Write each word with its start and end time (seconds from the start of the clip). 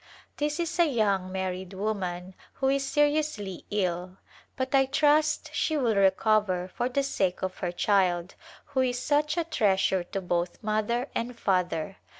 This 0.37 0.59
is 0.59 0.79
a 0.79 0.87
young 0.89 1.31
married 1.31 1.75
woman 1.75 2.33
who 2.53 2.69
is 2.69 2.83
seri 2.83 3.19
ously 3.19 3.65
ill, 3.69 4.17
but 4.55 4.73
I 4.73 4.87
trust 4.87 5.51
she 5.53 5.77
will 5.77 5.93
recover 5.95 6.71
for 6.73 6.89
the 6.89 7.03
sake 7.03 7.43
of 7.43 7.59
her 7.59 7.71
child 7.71 8.33
who 8.65 8.79
is 8.81 8.97
such 8.97 9.37
a 9.37 9.43
treasure 9.43 10.03
to 10.05 10.19
both 10.19 10.57
mother 10.63 11.07
and 11.13 11.37
father. 11.37 11.97